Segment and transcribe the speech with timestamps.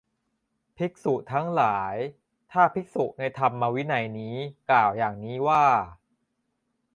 [0.77, 1.95] ภิกษุทั้งหลาย
[2.51, 4.35] ถ้าภิกษุในธรรมวินัยนี้
[4.71, 5.65] กล่าวอย่างนี้ว่า